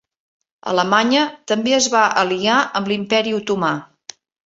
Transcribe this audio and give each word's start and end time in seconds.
Alemanya 0.71 1.27
també 1.53 1.77
es 1.81 1.91
va 1.97 2.07
aliar 2.25 2.59
amb 2.81 2.93
l'Imperi 2.93 3.39
Otomà. 3.45 3.75